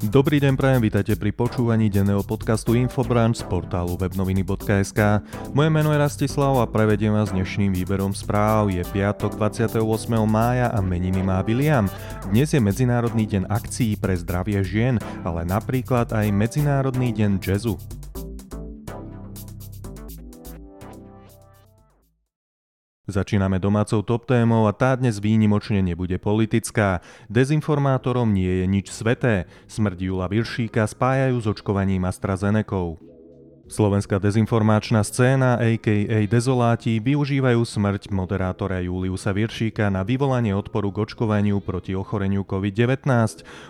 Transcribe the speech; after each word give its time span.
Dobrý 0.00 0.40
deň, 0.40 0.56
prajem, 0.56 0.80
vítajte 0.80 1.12
pri 1.12 1.28
počúvaní 1.28 1.92
denného 1.92 2.24
podcastu 2.24 2.72
Infobranch 2.72 3.36
z 3.36 3.44
portálu 3.44 4.00
webnoviny.sk. 4.00 5.20
Moje 5.52 5.68
meno 5.68 5.92
je 5.92 6.00
Rastislav 6.00 6.56
a 6.56 6.64
prevediem 6.64 7.12
vás 7.12 7.28
dnešným 7.28 7.76
výberom 7.76 8.16
správ. 8.16 8.72
Je 8.72 8.80
piatok 8.80 9.36
28. 9.36 9.76
mája 10.24 10.72
a 10.72 10.80
meniny 10.80 11.20
má 11.20 11.44
William. 11.44 11.84
Dnes 12.32 12.48
je 12.48 12.64
Medzinárodný 12.64 13.28
deň 13.28 13.52
akcií 13.52 14.00
pre 14.00 14.16
zdravie 14.16 14.64
žien, 14.64 14.96
ale 15.20 15.44
napríklad 15.44 16.16
aj 16.16 16.32
Medzinárodný 16.32 17.12
deň 17.12 17.36
jazzu. 17.36 17.76
Začíname 23.10 23.58
domácou 23.58 24.06
top 24.06 24.30
témou 24.30 24.70
a 24.70 24.72
tá 24.72 24.94
dnes 24.94 25.18
výnimočne 25.18 25.82
nebude 25.82 26.14
politická. 26.22 27.02
Dezinformátorom 27.26 28.30
nie 28.30 28.62
je 28.62 28.66
nič 28.70 28.86
sveté. 28.94 29.50
Smrť 29.66 29.98
Jula 29.98 30.30
Viršíka 30.30 30.86
spájajú 30.86 31.36
s 31.42 31.46
očkovaním 31.50 32.06
AstraZenekou. 32.06 33.02
Slovenská 33.70 34.18
dezinformačná 34.18 35.02
scéna, 35.06 35.54
a.k.a. 35.54 36.26
Dezoláti, 36.26 36.98
využívajú 36.98 37.62
smrť 37.62 38.10
moderátora 38.10 38.82
Juliusa 38.82 39.30
Viršíka 39.30 39.86
na 39.90 40.02
vyvolanie 40.02 40.50
odporu 40.54 40.90
k 40.90 41.06
očkovaniu 41.06 41.62
proti 41.62 41.94
ochoreniu 41.94 42.42
COVID-19. 42.42 43.06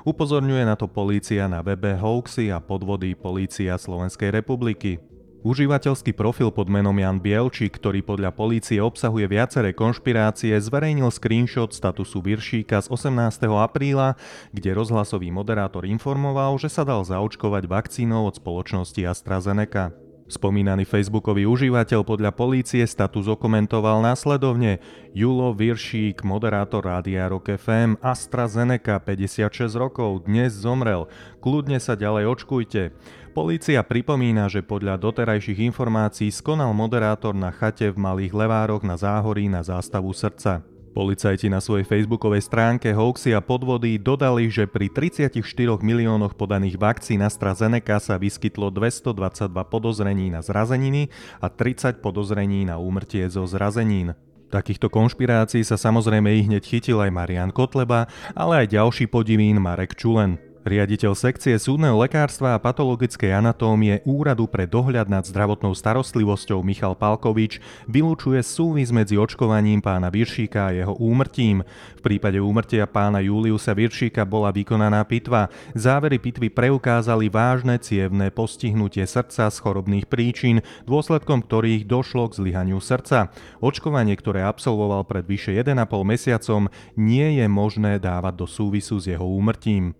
Upozorňuje 0.08 0.64
na 0.64 0.76
to 0.76 0.88
polícia 0.88 1.44
na 1.52 1.60
webe 1.60 1.96
hoaxy 2.00 2.48
a 2.48 2.64
podvody 2.64 3.12
Polícia 3.12 3.76
Slovenskej 3.76 4.32
republiky. 4.32 5.00
Užívateľský 5.40 6.12
profil 6.12 6.52
pod 6.52 6.68
menom 6.68 6.92
Jan 6.92 7.16
Bielčík, 7.16 7.80
ktorý 7.80 8.04
podľa 8.04 8.28
polície 8.28 8.76
obsahuje 8.76 9.24
viaceré 9.24 9.72
konšpirácie, 9.72 10.52
zverejnil 10.60 11.08
screenshot 11.08 11.72
statusu 11.72 12.20
Viršíka 12.20 12.84
z 12.84 12.92
18. 12.92 13.48
apríla, 13.48 14.20
kde 14.52 14.76
rozhlasový 14.76 15.32
moderátor 15.32 15.88
informoval, 15.88 16.60
že 16.60 16.68
sa 16.68 16.84
dal 16.84 17.00
zaočkovať 17.08 17.64
vakcínou 17.72 18.28
od 18.28 18.36
spoločnosti 18.36 19.00
AstraZeneca. 19.00 19.96
Spomínaný 20.30 20.86
facebookový 20.86 21.42
užívateľ 21.42 22.06
podľa 22.06 22.30
polície 22.30 22.86
status 22.86 23.26
okomentoval 23.26 23.98
následovne 23.98 24.78
Julo 25.10 25.50
Viršík, 25.50 26.22
moderátor 26.22 26.86
Rádia 26.86 27.26
Rock 27.26 27.58
FM, 27.58 27.98
AstraZeneca, 27.98 29.02
56 29.02 29.74
rokov, 29.74 30.30
dnes 30.30 30.54
zomrel. 30.54 31.10
Kľudne 31.42 31.82
sa 31.82 31.98
ďalej 31.98 32.30
očkujte. 32.30 32.94
Polícia 33.30 33.78
pripomína, 33.86 34.50
že 34.50 34.58
podľa 34.58 34.98
doterajších 34.98 35.62
informácií 35.70 36.34
skonal 36.34 36.74
moderátor 36.74 37.30
na 37.30 37.54
chate 37.54 37.86
v 37.86 37.94
Malých 37.94 38.34
Levároch 38.34 38.82
na 38.82 38.98
záhorí 38.98 39.46
na 39.46 39.62
zástavu 39.62 40.10
srdca. 40.10 40.66
Policajti 40.90 41.46
na 41.46 41.62
svojej 41.62 41.86
facebookovej 41.86 42.42
stránke 42.42 42.90
hoaxy 42.90 43.30
a 43.30 43.38
podvody 43.38 44.02
dodali, 44.02 44.50
že 44.50 44.66
pri 44.66 44.90
34 44.90 45.30
miliónoch 45.78 46.34
podaných 46.34 46.74
vakcín 46.74 47.22
AstraZeneca 47.22 48.02
sa 48.02 48.18
vyskytlo 48.18 48.74
222 48.74 49.46
podozrení 49.70 50.34
na 50.34 50.42
zrazeniny 50.42 51.06
a 51.38 51.46
30 51.46 52.02
podozrení 52.02 52.66
na 52.66 52.82
úmrtie 52.82 53.30
zo 53.30 53.46
zrazenín. 53.46 54.18
Takýchto 54.50 54.90
konšpirácií 54.90 55.62
sa 55.62 55.78
samozrejme 55.78 56.34
i 56.34 56.50
hneď 56.50 56.66
chytil 56.66 56.98
aj 56.98 57.14
Marian 57.14 57.54
Kotleba, 57.54 58.10
ale 58.34 58.66
aj 58.66 58.74
ďalší 58.74 59.06
podivín 59.06 59.62
Marek 59.62 59.94
Čulen. 59.94 60.49
Riaditeľ 60.60 61.16
sekcie 61.16 61.56
súdneho 61.56 61.96
lekárstva 61.96 62.52
a 62.52 62.60
patologickej 62.60 63.32
anatómie 63.32 64.04
Úradu 64.04 64.44
pre 64.44 64.68
dohľad 64.68 65.08
nad 65.08 65.24
zdravotnou 65.24 65.72
starostlivosťou 65.72 66.60
Michal 66.60 66.92
Palkovič 66.92 67.64
vylúčuje 67.88 68.44
súvis 68.44 68.92
medzi 68.92 69.16
očkovaním 69.16 69.80
pána 69.80 70.12
Viršíka 70.12 70.68
a 70.68 70.74
jeho 70.76 70.92
úmrtím. 71.00 71.64
V 71.96 72.00
prípade 72.04 72.36
úmrtia 72.44 72.84
pána 72.84 73.24
Juliusa 73.24 73.72
Viršíka 73.72 74.28
bola 74.28 74.52
vykonaná 74.52 75.00
pitva. 75.08 75.48
Závery 75.72 76.20
pitvy 76.20 76.52
preukázali 76.52 77.32
vážne 77.32 77.80
cievné 77.80 78.28
postihnutie 78.28 79.08
srdca 79.08 79.48
z 79.48 79.56
chorobných 79.64 80.12
príčin, 80.12 80.60
dôsledkom 80.84 81.40
ktorých 81.40 81.88
došlo 81.88 82.28
k 82.28 82.36
zlyhaniu 82.36 82.84
srdca. 82.84 83.32
Očkovanie, 83.64 84.12
ktoré 84.12 84.44
absolvoval 84.44 85.08
pred 85.08 85.24
vyše 85.24 85.56
1,5 85.56 85.72
mesiacom, 86.04 86.68
nie 87.00 87.40
je 87.40 87.48
možné 87.48 87.96
dávať 87.96 88.34
do 88.36 88.44
súvisu 88.44 89.00
s 89.00 89.08
jeho 89.08 89.24
úmrtím. 89.24 89.96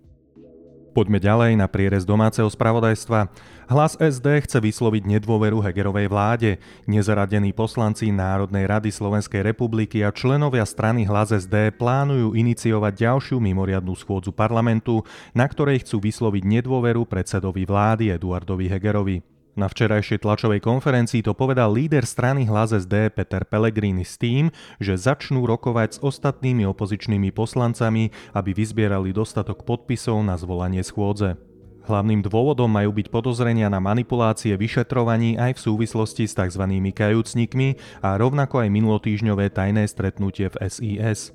Poďme 0.90 1.22
ďalej 1.22 1.54
na 1.54 1.70
prierez 1.70 2.02
domáceho 2.02 2.50
spravodajstva. 2.50 3.30
Hlas 3.70 3.94
SD 3.94 4.42
chce 4.42 4.58
vysloviť 4.58 5.06
nedôveru 5.06 5.62
Hegerovej 5.62 6.10
vláde. 6.10 6.58
Nezaradení 6.90 7.54
poslanci 7.54 8.10
Národnej 8.10 8.66
rady 8.66 8.90
Slovenskej 8.90 9.46
republiky 9.46 10.02
a 10.02 10.10
členovia 10.10 10.66
strany 10.66 11.06
Hlas 11.06 11.30
SD 11.30 11.78
plánujú 11.78 12.34
iniciovať 12.34 13.06
ďalšiu 13.06 13.38
mimoriadnú 13.38 13.94
schôdzu 13.94 14.34
parlamentu, 14.34 15.06
na 15.30 15.46
ktorej 15.46 15.86
chcú 15.86 16.02
vysloviť 16.02 16.42
nedôveru 16.42 17.06
predsedovi 17.06 17.62
vlády 17.62 18.10
Eduardovi 18.10 18.66
Hegerovi. 18.66 19.39
Na 19.58 19.66
včerajšej 19.66 20.22
tlačovej 20.22 20.62
konferencii 20.62 21.26
to 21.26 21.34
povedal 21.34 21.74
líder 21.74 22.06
strany 22.06 22.46
Hlas 22.46 22.70
SD 22.70 23.10
Peter 23.10 23.42
Pellegrini 23.42 24.06
s 24.06 24.14
tým, 24.14 24.54
že 24.78 24.94
začnú 24.94 25.42
rokovať 25.42 25.98
s 25.98 26.02
ostatnými 26.02 26.62
opozičnými 26.70 27.34
poslancami, 27.34 28.14
aby 28.30 28.50
vyzbierali 28.54 29.10
dostatok 29.10 29.66
podpisov 29.66 30.22
na 30.22 30.38
zvolanie 30.38 30.86
schôdze. 30.86 31.34
Hlavným 31.80 32.22
dôvodom 32.22 32.70
majú 32.70 32.94
byť 32.94 33.10
podozrenia 33.10 33.66
na 33.66 33.82
manipulácie 33.82 34.54
vyšetrovaní 34.54 35.34
aj 35.40 35.58
v 35.58 35.62
súvislosti 35.64 36.28
s 36.30 36.38
tzv. 36.38 36.64
kajúcnikmi 36.94 37.74
a 38.04 38.14
rovnako 38.14 38.62
aj 38.62 38.68
minulotýžňové 38.70 39.50
tajné 39.50 39.90
stretnutie 39.90 40.46
v 40.46 40.56
SIS. 40.70 41.34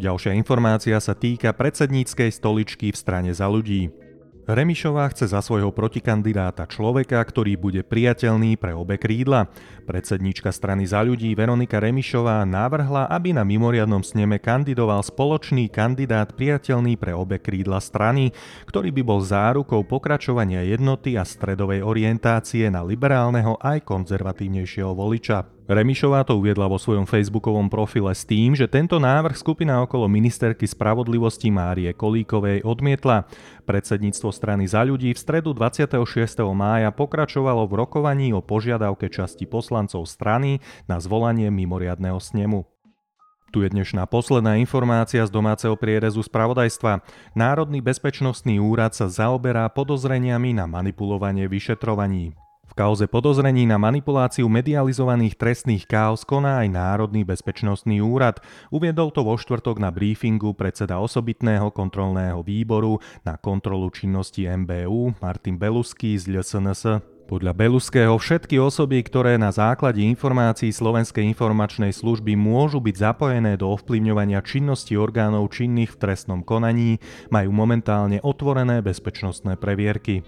Ďalšia 0.00 0.32
informácia 0.36 0.96
sa 1.00 1.12
týka 1.12 1.52
predsedníckej 1.52 2.32
stoličky 2.32 2.92
v 2.92 3.00
strane 3.00 3.32
za 3.36 3.48
ľudí. 3.48 4.05
Remišová 4.46 5.10
chce 5.10 5.26
za 5.34 5.42
svojho 5.42 5.74
protikandidáta 5.74 6.70
človeka, 6.70 7.18
ktorý 7.18 7.58
bude 7.58 7.82
priateľný 7.82 8.54
pre 8.54 8.78
obe 8.78 8.94
krídla. 8.94 9.50
Predsednička 9.90 10.54
strany 10.54 10.86
za 10.86 11.02
ľudí 11.02 11.34
Veronika 11.34 11.82
Remišová 11.82 12.46
navrhla, 12.46 13.10
aby 13.10 13.34
na 13.34 13.42
mimoriadnom 13.42 14.06
sneme 14.06 14.38
kandidoval 14.38 15.02
spoločný 15.02 15.66
kandidát 15.66 16.30
priateľný 16.30 16.94
pre 16.94 17.10
obe 17.10 17.42
krídla 17.42 17.82
strany, 17.82 18.30
ktorý 18.70 18.94
by 18.94 19.02
bol 19.02 19.18
zárukou 19.18 19.82
pokračovania 19.82 20.62
jednoty 20.62 21.18
a 21.18 21.26
stredovej 21.26 21.82
orientácie 21.82 22.70
na 22.70 22.86
liberálneho 22.86 23.58
aj 23.58 23.82
konzervatívnejšieho 23.82 24.94
voliča. 24.94 25.55
Remišová 25.66 26.22
to 26.22 26.38
uviedla 26.38 26.70
vo 26.70 26.78
svojom 26.78 27.10
facebookovom 27.10 27.66
profile 27.66 28.14
s 28.14 28.22
tým, 28.22 28.54
že 28.54 28.70
tento 28.70 29.02
návrh 29.02 29.34
skupina 29.34 29.82
okolo 29.82 30.06
ministerky 30.06 30.62
spravodlivosti 30.62 31.50
Márie 31.50 31.90
Kolíkovej 31.90 32.62
odmietla. 32.62 33.26
Predsedníctvo 33.66 34.30
strany 34.30 34.70
za 34.70 34.86
ľudí 34.86 35.10
v 35.10 35.18
stredu 35.18 35.50
26. 35.50 35.98
mája 36.54 36.94
pokračovalo 36.94 37.66
v 37.66 37.82
rokovaní 37.82 38.30
o 38.30 38.38
požiadavke 38.38 39.10
časti 39.10 39.42
poslancov 39.50 40.06
strany 40.06 40.62
na 40.86 41.02
zvolanie 41.02 41.50
mimoriadného 41.50 42.22
snemu. 42.22 42.62
Tu 43.50 43.66
je 43.66 43.68
dnešná 43.74 44.06
posledná 44.06 44.62
informácia 44.62 45.26
z 45.26 45.34
domáceho 45.34 45.74
prierezu 45.74 46.22
spravodajstva. 46.22 47.02
Národný 47.34 47.82
bezpečnostný 47.82 48.62
úrad 48.62 48.94
sa 48.94 49.10
zaoberá 49.10 49.66
podozreniami 49.66 50.54
na 50.54 50.70
manipulovanie 50.70 51.50
vyšetrovaní 51.50 52.45
kauze 52.76 53.08
podozrení 53.08 53.64
na 53.64 53.80
manipuláciu 53.80 54.44
medializovaných 54.52 55.40
trestných 55.40 55.88
káuz 55.88 56.28
koná 56.28 56.60
aj 56.60 56.68
Národný 56.68 57.24
bezpečnostný 57.24 58.04
úrad. 58.04 58.44
Uviedol 58.68 59.08
to 59.16 59.24
vo 59.24 59.40
štvrtok 59.40 59.80
na 59.80 59.88
briefingu 59.88 60.52
predseda 60.52 61.00
osobitného 61.00 61.72
kontrolného 61.72 62.44
výboru 62.44 63.00
na 63.24 63.40
kontrolu 63.40 63.88
činnosti 63.88 64.44
MBU 64.44 65.16
Martin 65.24 65.56
Belusky 65.56 66.20
z 66.20 66.28
LSNS. 66.28 67.00
Podľa 67.26 67.58
Beluského 67.58 68.14
všetky 68.14 68.54
osoby, 68.62 69.02
ktoré 69.02 69.34
na 69.34 69.50
základe 69.50 69.98
informácií 69.98 70.70
Slovenskej 70.70 71.26
informačnej 71.26 71.90
služby 71.90 72.38
môžu 72.38 72.78
byť 72.78 72.94
zapojené 73.02 73.58
do 73.58 73.66
ovplyvňovania 73.74 74.38
činnosti 74.46 74.94
orgánov 74.94 75.50
činných 75.50 75.90
v 75.90 76.00
trestnom 76.06 76.46
konaní, 76.46 77.02
majú 77.34 77.50
momentálne 77.50 78.22
otvorené 78.22 78.78
bezpečnostné 78.78 79.58
previerky. 79.58 80.22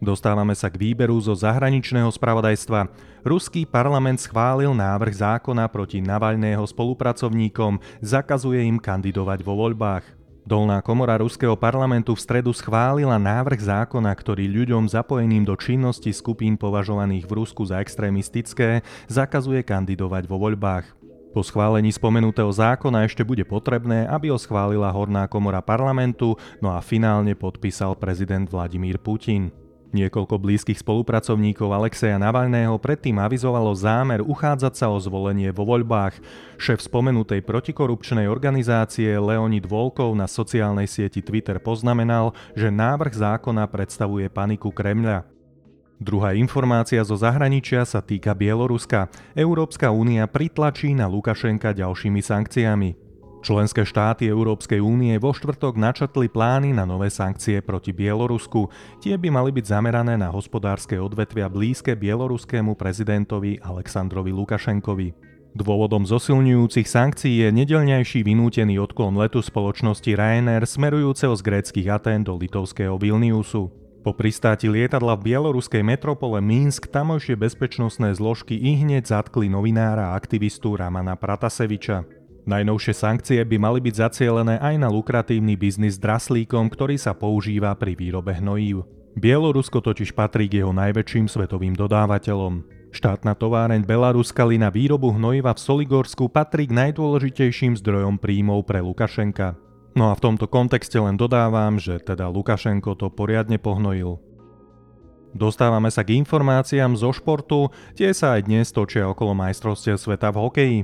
Dostávame 0.00 0.56
sa 0.56 0.72
k 0.72 0.80
výberu 0.80 1.20
zo 1.20 1.36
zahraničného 1.36 2.08
spravodajstva. 2.08 2.88
Ruský 3.20 3.68
parlament 3.68 4.16
schválil 4.16 4.72
návrh 4.72 5.12
zákona 5.20 5.68
proti 5.68 6.00
Navalného 6.00 6.64
spolupracovníkom, 6.64 7.76
zakazuje 8.00 8.64
im 8.64 8.80
kandidovať 8.80 9.44
vo 9.44 9.60
voľbách. 9.60 10.16
Dolná 10.48 10.80
komora 10.80 11.20
ruského 11.20 11.52
parlamentu 11.52 12.16
v 12.16 12.24
stredu 12.24 12.48
schválila 12.56 13.20
návrh 13.20 13.60
zákona, 13.60 14.08
ktorý 14.16 14.48
ľuďom 14.48 14.88
zapojeným 14.88 15.44
do 15.44 15.52
činnosti 15.52 16.16
skupín 16.16 16.56
považovaných 16.56 17.28
v 17.28 17.36
Rusku 17.44 17.68
za 17.68 17.84
extrémistické 17.84 18.80
zakazuje 19.04 19.60
kandidovať 19.60 20.24
vo 20.24 20.40
voľbách. 20.40 20.96
Po 21.36 21.44
schválení 21.44 21.92
spomenutého 21.92 22.50
zákona 22.50 23.04
ešte 23.04 23.20
bude 23.22 23.44
potrebné, 23.44 24.08
aby 24.08 24.32
ho 24.32 24.38
schválila 24.40 24.90
Horná 24.90 25.28
komora 25.28 25.60
parlamentu, 25.60 26.34
no 26.58 26.72
a 26.72 26.80
finálne 26.80 27.36
podpísal 27.36 27.94
prezident 28.00 28.48
Vladimír 28.48 28.96
Putin. 28.98 29.59
Niekoľko 29.90 30.38
blízkych 30.38 30.78
spolupracovníkov 30.78 31.66
Alexeja 31.74 32.14
Navalného 32.14 32.78
predtým 32.78 33.18
avizovalo 33.18 33.74
zámer 33.74 34.22
uchádzať 34.22 34.74
sa 34.78 34.86
o 34.86 34.94
zvolenie 35.02 35.50
vo 35.50 35.66
voľbách. 35.66 36.14
Šéf 36.62 36.78
spomenutej 36.78 37.42
protikorupčnej 37.42 38.30
organizácie 38.30 39.10
Leonid 39.18 39.66
Volkov 39.66 40.14
na 40.14 40.30
sociálnej 40.30 40.86
sieti 40.86 41.18
Twitter 41.18 41.58
poznamenal, 41.58 42.38
že 42.54 42.70
návrh 42.70 43.18
zákona 43.18 43.66
predstavuje 43.66 44.30
paniku 44.30 44.70
Kremľa. 44.70 45.26
Druhá 45.98 46.38
informácia 46.38 47.02
zo 47.02 47.18
zahraničia 47.18 47.82
sa 47.82 47.98
týka 47.98 48.30
Bieloruska. 48.30 49.10
Európska 49.34 49.90
únia 49.90 50.30
pritlačí 50.30 50.94
na 50.94 51.10
Lukašenka 51.10 51.74
ďalšími 51.74 52.22
sankciami. 52.22 53.09
Členské 53.40 53.88
štáty 53.88 54.28
Európskej 54.28 54.84
únie 54.84 55.16
vo 55.16 55.32
štvrtok 55.32 55.80
načrtli 55.80 56.28
plány 56.28 56.76
na 56.76 56.84
nové 56.84 57.08
sankcie 57.08 57.64
proti 57.64 57.88
Bielorusku. 57.88 58.68
Tie 59.00 59.16
by 59.16 59.32
mali 59.32 59.48
byť 59.48 59.64
zamerané 59.64 60.20
na 60.20 60.28
hospodárske 60.28 61.00
odvetvia 61.00 61.48
blízke 61.48 61.96
bieloruskému 61.96 62.76
prezidentovi 62.76 63.56
Aleksandrovi 63.64 64.28
Lukašenkovi. 64.36 65.16
Dôvodom 65.56 66.04
zosilňujúcich 66.04 66.84
sankcií 66.84 67.42
je 67.42 67.48
nedelňajší 67.48 68.20
vynútený 68.28 68.76
odklon 68.76 69.16
letu 69.16 69.40
spoločnosti 69.40 70.12
Ryanair 70.12 70.68
smerujúceho 70.68 71.32
z 71.32 71.40
gréckých 71.40 71.88
Atén 71.96 72.20
do 72.20 72.36
litovského 72.36 73.00
Vilniusu. 73.00 73.72
Po 74.04 74.12
pristáti 74.12 74.68
lietadla 74.68 75.16
v 75.16 75.32
bieloruskej 75.32 75.80
metropole 75.80 76.44
Minsk 76.44 76.92
tamojšie 76.92 77.40
bezpečnostné 77.40 78.12
zložky 78.20 78.52
i 78.52 78.84
zatkli 79.00 79.48
novinára 79.48 80.12
a 80.12 80.16
aktivistu 80.16 80.76
Ramana 80.76 81.16
Prataseviča. 81.16 82.19
Najnovšie 82.48 82.94
sankcie 82.96 83.40
by 83.44 83.56
mali 83.60 83.80
byť 83.84 83.94
zacielené 83.96 84.56
aj 84.60 84.74
na 84.80 84.88
lukratívny 84.88 85.60
biznis 85.60 85.96
s 85.96 86.02
draslíkom, 86.02 86.72
ktorý 86.72 86.96
sa 86.96 87.12
používa 87.12 87.76
pri 87.76 87.92
výrobe 87.92 88.32
hnojív. 88.32 88.88
Bielorusko 89.18 89.82
totiž 89.82 90.14
patrí 90.14 90.46
k 90.46 90.64
jeho 90.64 90.72
najväčším 90.72 91.26
svetovým 91.26 91.74
dodávateľom. 91.76 92.64
Štátna 92.90 93.38
továreň 93.38 93.86
Belaruska 93.86 94.46
na 94.58 94.66
výrobu 94.66 95.14
hnojiva 95.14 95.54
v 95.54 95.62
Soligorsku 95.62 96.26
patrí 96.26 96.66
k 96.66 96.74
najdôležitejším 96.74 97.78
zdrojom 97.78 98.18
príjmov 98.18 98.66
pre 98.66 98.82
Lukašenka. 98.82 99.54
No 99.94 100.10
a 100.10 100.14
v 100.14 100.22
tomto 100.22 100.46
kontexte 100.46 100.98
len 100.98 101.18
dodávam, 101.18 101.78
že 101.78 101.98
teda 102.02 102.30
Lukašenko 102.30 102.94
to 102.98 103.10
poriadne 103.10 103.58
pohnojil. 103.58 104.18
Dostávame 105.30 105.90
sa 105.94 106.02
k 106.02 106.18
informáciám 106.18 106.98
zo 106.98 107.14
športu, 107.14 107.70
tie 107.94 108.10
sa 108.10 108.34
aj 108.38 108.50
dnes 108.50 108.74
točia 108.74 109.06
okolo 109.06 109.38
majstrovstiev 109.38 109.94
sveta 109.94 110.34
v 110.34 110.38
hokeji. 110.42 110.78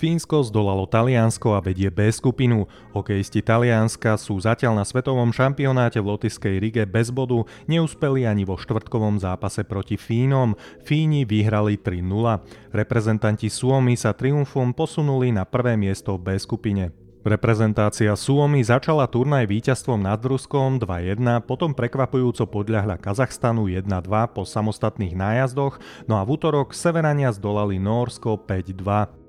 Fínsko 0.00 0.40
zdolalo 0.48 0.88
Taliansko 0.88 1.52
a 1.52 1.60
vedie 1.60 1.92
B 1.92 2.08
skupinu. 2.08 2.64
Hokejisti 2.96 3.44
Talianska 3.44 4.16
sú 4.16 4.40
zatiaľ 4.40 4.80
na 4.80 4.84
svetovom 4.88 5.28
šampionáte 5.28 6.00
v 6.00 6.16
Lotyskej 6.16 6.56
Rige 6.56 6.88
bez 6.88 7.12
bodu, 7.12 7.44
neúspeli 7.68 8.24
ani 8.24 8.48
vo 8.48 8.56
štvrtkovom 8.56 9.20
zápase 9.20 9.60
proti 9.60 10.00
Fínom. 10.00 10.56
Fíni 10.88 11.28
vyhrali 11.28 11.76
3-0. 11.76 12.00
Reprezentanti 12.72 13.52
Suomi 13.52 13.92
sa 14.00 14.16
triumfom 14.16 14.72
posunuli 14.72 15.36
na 15.36 15.44
prvé 15.44 15.76
miesto 15.76 16.16
v 16.16 16.32
B 16.32 16.40
skupine. 16.40 16.96
Reprezentácia 17.20 18.16
Suomi 18.16 18.64
začala 18.64 19.04
turnaj 19.04 19.44
víťazstvom 19.52 20.00
nad 20.00 20.24
Ruskom 20.24 20.80
2-1, 20.80 21.44
potom 21.44 21.76
prekvapujúco 21.76 22.48
podľahla 22.48 22.96
Kazachstanu 22.96 23.68
1-2 23.68 23.84
po 24.32 24.48
samostatných 24.48 25.12
nájazdoch, 25.12 25.76
no 26.08 26.16
a 26.16 26.24
v 26.24 26.40
útorok 26.40 26.72
Severania 26.72 27.28
zdolali 27.36 27.76
Norsko 27.76 28.40
5-2. 28.40 29.19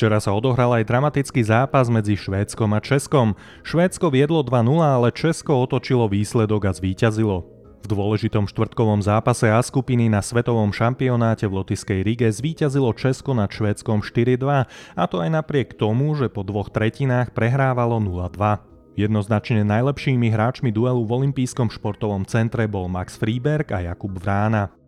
Včera 0.00 0.16
sa 0.16 0.32
odohral 0.32 0.72
aj 0.80 0.88
dramatický 0.88 1.44
zápas 1.44 1.92
medzi 1.92 2.16
Švédskom 2.16 2.72
a 2.72 2.80
Českom. 2.80 3.36
Švédsko 3.60 4.08
viedlo 4.08 4.40
2-0, 4.40 4.80
ale 4.80 5.12
Česko 5.12 5.60
otočilo 5.60 6.08
výsledok 6.08 6.62
a 6.64 6.72
zvíťazilo. 6.72 7.44
V 7.84 7.86
dôležitom 7.92 8.48
štvrtkovom 8.48 9.04
zápase 9.04 9.52
A 9.52 9.60
skupiny 9.60 10.08
na 10.08 10.24
svetovom 10.24 10.72
šampionáte 10.72 11.44
v 11.44 11.60
Lotyskej 11.60 12.00
Rige 12.00 12.32
zvíťazilo 12.32 12.96
Česko 12.96 13.36
nad 13.36 13.52
Švédskom 13.52 14.00
4-2, 14.00 14.64
a 14.96 15.04
to 15.04 15.20
aj 15.20 15.36
napriek 15.36 15.76
tomu, 15.76 16.16
že 16.16 16.32
po 16.32 16.48
dvoch 16.48 16.72
tretinách 16.72 17.36
prehrávalo 17.36 18.00
0-2. 18.00 18.96
Jednoznačne 18.96 19.68
najlepšími 19.68 20.32
hráčmi 20.32 20.72
duelu 20.72 21.04
v 21.04 21.12
olympijskom 21.12 21.68
športovom 21.68 22.24
centre 22.24 22.64
bol 22.64 22.88
Max 22.88 23.20
Freeberg 23.20 23.68
a 23.76 23.84
Jakub 23.84 24.16
Vrána. 24.16 24.79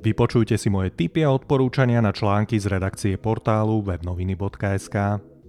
Vypočujte 0.00 0.56
si 0.56 0.72
moje 0.72 0.96
tipy 0.96 1.20
a 1.20 1.28
odporúčania 1.28 2.00
na 2.00 2.08
články 2.08 2.56
z 2.56 2.72
redakcie 2.72 3.20
portálu 3.20 3.84
webnoviny.sk. 3.84 4.96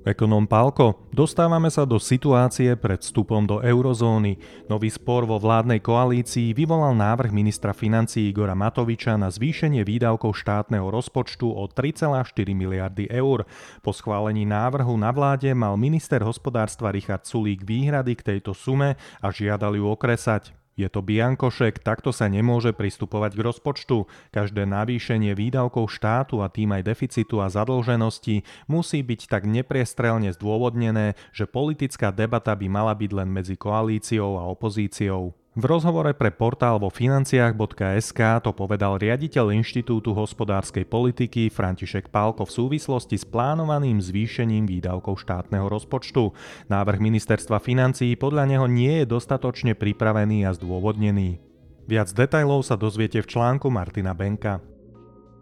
Ekonom 0.02 0.50
Pálko, 0.50 1.08
dostávame 1.14 1.70
sa 1.70 1.86
do 1.86 2.02
situácie 2.02 2.74
pred 2.74 3.00
vstupom 3.00 3.46
do 3.46 3.62
eurozóny. 3.62 4.36
Nový 4.66 4.90
spor 4.90 5.30
vo 5.30 5.38
vládnej 5.38 5.78
koalícii 5.80 6.58
vyvolal 6.58 6.98
návrh 6.98 7.30
ministra 7.30 7.70
financí 7.70 8.28
Igora 8.28 8.58
Matoviča 8.58 9.14
na 9.16 9.30
zvýšenie 9.30 9.86
výdavkov 9.86 10.34
štátneho 10.36 10.90
rozpočtu 10.90 11.54
o 11.54 11.70
3,4 11.70 12.28
miliardy 12.52 13.08
eur. 13.14 13.46
Po 13.86 13.94
schválení 13.94 14.44
návrhu 14.44 14.98
na 14.98 15.14
vláde 15.14 15.54
mal 15.54 15.78
minister 15.78 16.26
hospodárstva 16.26 16.92
Richard 16.92 17.24
Sulík 17.24 17.62
výhrady 17.62 18.18
k 18.18 18.36
tejto 18.36 18.58
sume 18.58 18.98
a 19.22 19.28
žiadal 19.30 19.78
ju 19.78 19.86
okresať. 19.86 20.61
Je 20.82 20.90
to 20.90 21.06
biankošek, 21.06 21.86
takto 21.86 22.10
sa 22.10 22.26
nemôže 22.26 22.74
pristupovať 22.74 23.38
k 23.38 23.46
rozpočtu. 23.46 24.10
Každé 24.34 24.66
navýšenie 24.66 25.38
výdavkov 25.38 25.94
štátu 25.94 26.42
a 26.42 26.50
tým 26.50 26.74
aj 26.74 26.90
deficitu 26.90 27.38
a 27.38 27.54
zadlženosti 27.54 28.42
musí 28.66 29.06
byť 29.06 29.30
tak 29.30 29.46
nepriestrelne 29.46 30.34
zdôvodnené, 30.34 31.14
že 31.38 31.46
politická 31.46 32.10
debata 32.10 32.58
by 32.58 32.66
mala 32.66 32.98
byť 32.98 33.12
len 33.14 33.30
medzi 33.30 33.54
koalíciou 33.54 34.42
a 34.42 34.50
opozíciou. 34.50 35.38
V 35.52 35.68
rozhovore 35.68 36.16
pre 36.16 36.32
portál 36.32 36.80
vo 36.80 36.88
financiách.sk 36.88 38.22
to 38.40 38.56
povedal 38.56 38.96
riaditeľ 38.96 39.52
Inštitútu 39.52 40.16
hospodárskej 40.16 40.88
politiky 40.88 41.52
František 41.52 42.08
Pálko 42.08 42.48
v 42.48 42.56
súvislosti 42.56 43.20
s 43.20 43.28
plánovaným 43.28 44.00
zvýšením 44.00 44.64
výdavkov 44.64 45.20
štátneho 45.20 45.68
rozpočtu. 45.68 46.32
Návrh 46.72 47.04
ministerstva 47.04 47.60
financií 47.60 48.16
podľa 48.16 48.48
neho 48.48 48.64
nie 48.64 49.04
je 49.04 49.12
dostatočne 49.12 49.76
pripravený 49.76 50.48
a 50.48 50.56
zdôvodnený. 50.56 51.44
Viac 51.84 52.16
detajlov 52.16 52.64
sa 52.64 52.80
dozviete 52.80 53.20
v 53.20 53.28
článku 53.28 53.68
Martina 53.68 54.16
Benka. 54.16 54.64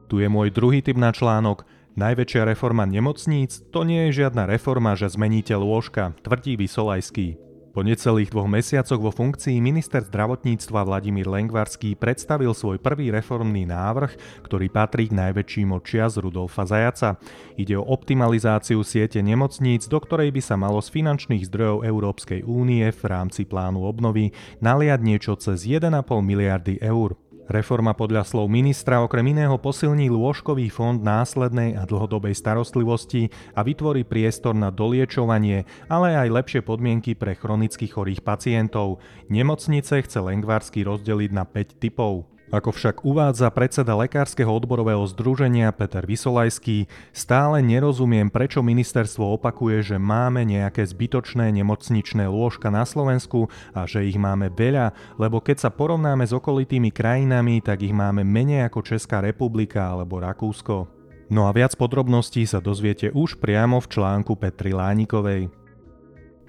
Tu 0.09 0.25
je 0.25 0.29
môj 0.31 0.49
druhý 0.49 0.81
typ 0.81 0.97
na 0.97 1.13
článok. 1.13 1.69
Najväčšia 2.01 2.49
reforma 2.49 2.89
nemocníc? 2.89 3.61
To 3.69 3.85
nie 3.85 4.09
je 4.09 4.25
žiadna 4.25 4.49
reforma, 4.49 4.97
že 4.97 5.05
zmeníte 5.05 5.53
lôžka, 5.53 6.17
tvrdí 6.25 6.57
Vysolajský. 6.57 7.48
Po 7.79 7.87
necelých 7.87 8.35
dvoch 8.35 8.51
mesiacoch 8.51 8.99
vo 8.99 9.07
funkcii 9.07 9.55
minister 9.63 10.03
zdravotníctva 10.03 10.83
Vladimír 10.83 11.31
Lengvarský 11.31 11.95
predstavil 11.95 12.51
svoj 12.51 12.75
prvý 12.75 13.07
reformný 13.07 13.63
návrh, 13.63 14.43
ktorý 14.43 14.67
patrí 14.67 15.07
k 15.07 15.15
najväčším 15.15 15.71
z 15.87 16.15
Rudolfa 16.19 16.67
Zajaca. 16.67 17.15
Ide 17.55 17.79
o 17.79 17.87
optimalizáciu 17.87 18.83
siete 18.83 19.23
nemocníc, 19.23 19.87
do 19.87 19.95
ktorej 19.95 20.35
by 20.35 20.41
sa 20.43 20.59
malo 20.59 20.83
z 20.83 20.91
finančných 20.91 21.47
zdrojov 21.47 21.87
Európskej 21.87 22.43
únie 22.43 22.83
v 22.83 23.03
rámci 23.07 23.47
plánu 23.47 23.87
obnovy 23.87 24.35
naliať 24.59 24.99
niečo 24.99 25.39
cez 25.39 25.63
1,5 25.63 26.03
miliardy 26.19 26.83
eur. 26.83 27.15
Reforma 27.49 27.97
podľa 27.97 28.29
slov 28.29 28.45
ministra 28.45 29.01
okrem 29.01 29.33
iného 29.33 29.57
posilní 29.57 30.05
lôžkový 30.13 30.69
fond 30.69 31.01
následnej 31.01 31.73
a 31.73 31.89
dlhodobej 31.89 32.37
starostlivosti 32.37 33.33
a 33.57 33.65
vytvorí 33.65 34.05
priestor 34.05 34.53
na 34.53 34.69
doliečovanie, 34.69 35.65
ale 35.89 36.13
aj 36.13 36.29
lepšie 36.29 36.61
podmienky 36.61 37.17
pre 37.17 37.33
chronicky 37.33 37.89
chorých 37.89 38.21
pacientov. 38.21 39.01
Nemocnice 39.33 39.97
chce 39.97 40.21
Lengvarsky 40.21 40.85
rozdeliť 40.85 41.31
na 41.33 41.41
5 41.41 41.81
typov. 41.81 42.29
Ako 42.49 42.73
však 42.73 43.05
uvádza 43.05 43.45
predseda 43.53 43.93
Lekárskeho 43.93 44.49
odborového 44.49 45.05
združenia 45.05 45.69
Peter 45.69 46.01
Vysolajský, 46.01 46.89
stále 47.13 47.61
nerozumiem, 47.61 48.25
prečo 48.25 48.65
ministerstvo 48.65 49.37
opakuje, 49.37 49.93
že 49.93 49.97
máme 50.01 50.41
nejaké 50.49 50.81
zbytočné 50.81 51.53
nemocničné 51.53 52.25
lôžka 52.25 52.73
na 52.73 52.89
Slovensku 52.89 53.53
a 53.69 53.85
že 53.85 54.09
ich 54.09 54.17
máme 54.17 54.49
veľa, 54.49 54.97
lebo 55.21 55.45
keď 55.45 55.61
sa 55.61 55.69
porovnáme 55.69 56.25
s 56.25 56.33
okolitými 56.33 56.89
krajinami, 56.89 57.61
tak 57.61 57.85
ich 57.85 57.93
máme 57.93 58.25
menej 58.25 58.65
ako 58.65 58.81
Česká 58.81 59.21
republika 59.21 59.85
alebo 59.85 60.17
Rakúsko. 60.17 60.89
No 61.29 61.45
a 61.45 61.53
viac 61.53 61.77
podrobností 61.77 62.49
sa 62.49 62.57
dozviete 62.57 63.13
už 63.13 63.37
priamo 63.37 63.77
v 63.77 63.93
článku 63.93 64.33
Petri 64.33 64.73
Lánikovej. 64.73 65.58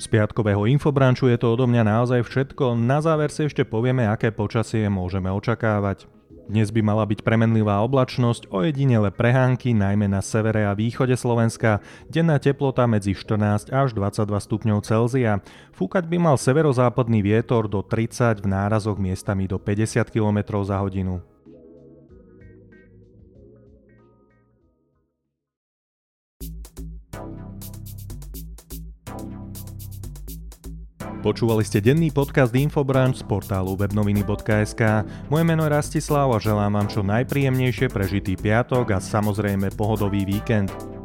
Z 0.00 0.08
piatkového 0.08 0.64
infobranču 0.64 1.28
je 1.28 1.36
to 1.36 1.52
odo 1.52 1.68
mňa 1.68 1.84
naozaj 1.84 2.24
všetko, 2.24 2.72
na 2.72 3.04
záver 3.04 3.28
si 3.28 3.44
ešte 3.44 3.68
povieme, 3.68 4.08
aké 4.08 4.32
počasie 4.32 4.88
môžeme 4.88 5.28
očakávať. 5.28 6.08
Dnes 6.48 6.72
by 6.72 6.80
mala 6.80 7.04
byť 7.04 7.20
premenlivá 7.20 7.84
oblačnosť, 7.84 8.48
ojedinele 8.48 9.12
prehánky 9.12 9.76
najmä 9.76 10.08
na 10.08 10.24
severe 10.24 10.64
a 10.64 10.72
východe 10.72 11.12
Slovenska, 11.20 11.84
denná 12.08 12.40
teplota 12.40 12.88
medzi 12.88 13.12
14 13.12 13.68
až 13.68 13.92
22 13.92 14.24
stupňov 14.40 14.78
Celzia. 14.88 15.44
Fúkať 15.76 16.08
by 16.08 16.16
mal 16.16 16.40
severozápadný 16.40 17.20
vietor 17.20 17.68
do 17.68 17.84
30 17.84 18.40
v 18.40 18.46
nárazoch 18.48 18.96
miestami 18.96 19.44
do 19.44 19.60
50 19.60 20.08
km 20.08 20.64
za 20.64 20.80
hodinu. 20.80 21.20
Počúvali 31.20 31.60
ste 31.68 31.84
denný 31.84 32.08
podcast 32.16 32.48
Infobranch 32.56 33.20
z 33.20 33.28
portálu 33.28 33.76
webnoviny.sk. 33.76 35.04
Moje 35.28 35.44
meno 35.44 35.68
je 35.68 35.72
Rastislav 35.76 36.32
a 36.32 36.40
želám 36.40 36.80
vám 36.80 36.88
čo 36.88 37.04
najpríjemnejšie 37.04 37.92
prežitý 37.92 38.40
piatok 38.40 38.96
a 38.96 38.98
samozrejme 39.04 39.68
pohodový 39.76 40.24
víkend. 40.24 40.99